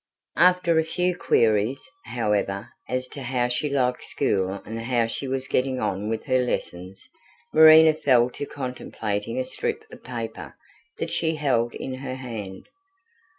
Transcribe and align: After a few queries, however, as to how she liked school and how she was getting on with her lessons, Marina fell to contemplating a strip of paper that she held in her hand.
After 0.39 0.79
a 0.79 0.83
few 0.83 1.15
queries, 1.15 1.87
however, 2.05 2.69
as 2.89 3.07
to 3.09 3.21
how 3.21 3.49
she 3.49 3.69
liked 3.69 4.03
school 4.03 4.53
and 4.65 4.81
how 4.81 5.05
she 5.05 5.27
was 5.27 5.47
getting 5.47 5.79
on 5.79 6.09
with 6.09 6.23
her 6.23 6.39
lessons, 6.39 7.07
Marina 7.53 7.93
fell 7.93 8.31
to 8.31 8.47
contemplating 8.47 9.37
a 9.37 9.45
strip 9.45 9.83
of 9.91 10.03
paper 10.03 10.55
that 10.97 11.11
she 11.11 11.35
held 11.35 11.75
in 11.75 11.93
her 11.99 12.15
hand. 12.15 12.65